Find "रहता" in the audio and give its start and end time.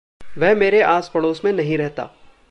1.77-2.09